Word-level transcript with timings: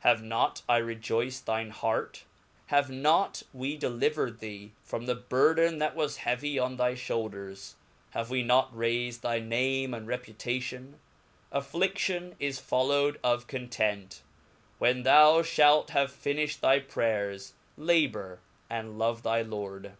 Have 0.00 0.22
not 0.22 0.60
I 0.68 0.76
rejoyced 0.76 1.46
thine 1.46 1.70
heart? 1.70 2.24
have 2.66 2.90
not 2.90 3.42
we 3.54 3.74
delivered. 3.74 4.38
thee 4.38 4.72
from 4.84 5.06
the 5.06 5.14
burden 5.14 5.78
that 5.78 5.96
was 5.96 6.18
heavy 6.28 6.58
on 6.58 6.76
thy 6.76 6.92
fhoulders.? 6.92 7.72
wchave 8.14 8.70
raifed 8.74 9.22
thy 9.22 9.38
name 9.38 9.94
and 9.94 10.06
reputation, 10.06 11.00
afflidionis 11.50 12.60
followed 12.60 13.18
of 13.24 13.46
content; 13.46 14.20
when 14.76 15.04
thou 15.04 15.42
(halt 15.42 15.88
have 15.88 16.12
finlQ^d 16.12 16.60
thy 16.60 16.80
prayers, 16.80 17.54
labour, 17.78 18.40
and 18.68 18.98
love 18.98 19.22
thy 19.22 19.40
Lord. 19.40 19.94